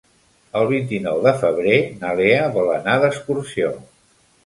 [0.61, 3.75] El vint-i-nou de febrer na Lea vol anar d'excursió.